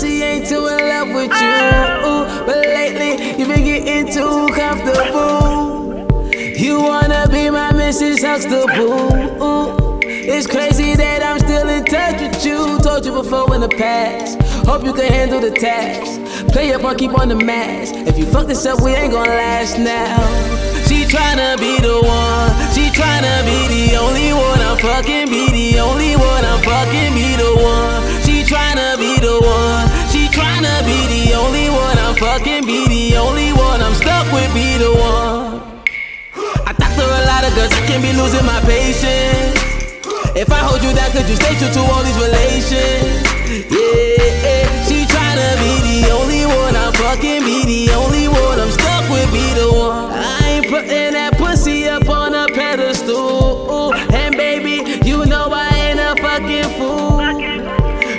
[0.00, 2.46] she ain't too in love with you.
[2.46, 6.06] But lately, you been getting too comfortable.
[6.34, 8.22] You wanna be my Mrs.
[8.22, 10.00] Huxtable.
[10.02, 12.78] It's crazy that I'm still in touch with you.
[12.80, 14.40] Told you before in the past.
[14.66, 16.20] Hope you can handle the task.
[16.52, 17.94] Play up or keep on the mask.
[17.94, 20.18] If you fuck this up, we ain't gonna last now.
[20.88, 22.50] She tryna be the one.
[22.74, 24.60] She tryna be the only one.
[24.60, 25.53] I'm fucking be
[32.34, 33.80] I'm fucking be the only one.
[33.80, 35.62] I'm stuck with be the one.
[36.66, 39.54] I talk to a lot of girls, I can't be losing my patience.
[40.34, 43.22] If I hold you down, could you stay true to all these relations?
[43.70, 46.74] Yeah, she tryna be the only one.
[46.74, 48.58] I'm fucking be the only one.
[48.58, 50.10] I'm stuck with be the one.
[50.10, 53.94] I ain't putting that pussy up on a pedestal.
[53.94, 57.22] And baby, you know I ain't a fucking fool.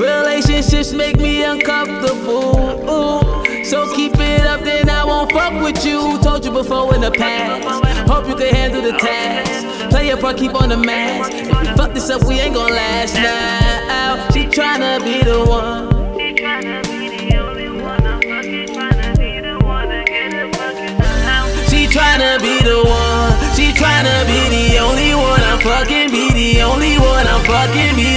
[0.00, 2.78] Relationships make me uncomfortable.
[3.68, 6.18] So keep it up, then I won't fuck with you.
[6.22, 7.84] Told you before in the past.
[8.08, 9.90] Hope you can handle the task.
[9.90, 11.32] Play your part, keep on the mask.
[11.34, 14.26] If you fuck this up, we ain't gon' last now.
[14.32, 15.92] She tryna be the one.
[16.16, 18.06] She tryna be the only one.
[18.06, 20.96] I'm fucking tryna be the one to get the fucking
[21.28, 21.52] out.
[21.68, 23.36] She tryna be the one.
[23.52, 25.42] She tryna be the only one.
[25.44, 27.26] I'm fucking be the only one.
[27.26, 28.07] I'm fucking be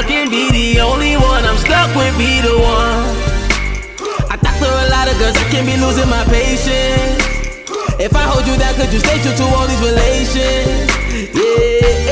[0.00, 1.44] fucking be the only one.
[1.44, 3.04] I'm stuck with be the one.
[4.32, 7.20] I talk to a lot of girls, I can't be losing my patience.
[8.00, 10.88] If I hold you down, could you stay true to all these relations?
[11.36, 12.09] Yeah,